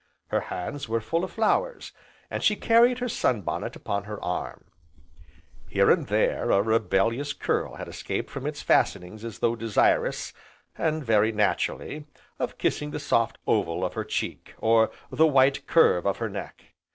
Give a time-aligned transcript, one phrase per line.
[0.29, 1.91] Her hands were full of flowers,
[2.31, 4.65] and she carried her sun bonnet upon her arm.
[5.69, 10.33] Here and there a rebellious curl had escaped from its fastenings as though desirous
[10.75, 12.07] (and very naturally)
[12.39, 16.73] of kissing the soft oval of her cheek, or the white curve of her neck.